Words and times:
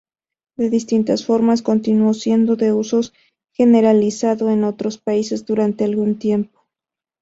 De 0.57 0.71
distintas 0.71 1.27
formas, 1.27 1.61
continuó 1.61 2.15
siendo 2.15 2.55
de 2.55 2.73
uso 2.73 3.01
generalizado 3.51 4.49
en 4.49 4.63
otros 4.63 4.97
países 4.97 5.45
durante 5.45 5.83
algún 5.83 6.17
tiempo. 6.17 6.63